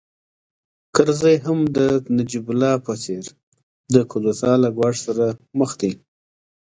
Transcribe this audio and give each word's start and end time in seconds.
کرزی 0.95 1.35
هم 1.45 1.59
د 1.77 1.77
نجیب 2.17 2.45
الله 2.51 2.73
په 2.85 2.93
څېر 3.03 3.23
د 3.93 3.95
کودتا 4.11 4.51
له 4.63 4.69
ګواښ 4.77 4.95
سره 5.05 5.25
مخ 5.59 5.71
دی 5.81 5.91